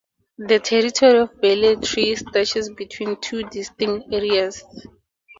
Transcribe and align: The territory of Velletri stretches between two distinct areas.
The 0.39 0.57
territory 0.57 1.19
of 1.19 1.33
Velletri 1.35 2.17
stretches 2.17 2.71
between 2.71 3.21
two 3.21 3.43
distinct 3.49 4.11
areas. 4.11 4.63